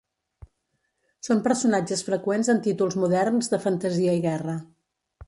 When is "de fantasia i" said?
3.53-4.25